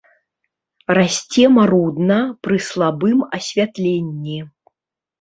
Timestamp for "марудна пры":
1.59-2.57